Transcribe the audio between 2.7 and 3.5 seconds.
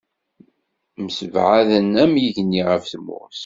tmurt.